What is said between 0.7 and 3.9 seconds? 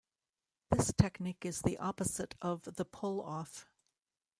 This technique is the opposite of the pull-off.